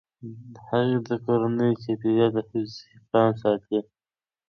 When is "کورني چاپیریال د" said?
1.25-2.37